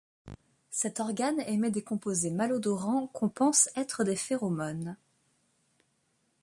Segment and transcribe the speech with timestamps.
[0.71, 4.97] Cet organe émet des composés malodorants qu'on pense être des phéromones.